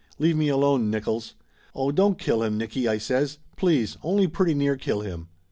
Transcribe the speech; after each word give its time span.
"Leave 0.17 0.35
me 0.35 0.47
alone, 0.47 0.89
Nickolls!" 0.89 1.35
"Oh, 1.75 1.91
don't 1.91 2.17
kill 2.17 2.41
him, 2.41 2.57
Nicky!" 2.57 2.87
I 2.89 2.97
says. 2.97 3.37
"Please! 3.55 3.97
Only 4.01 4.25
pretty 4.25 4.55
near 4.55 4.75
kill 4.75 5.01
him!" 5.01 5.27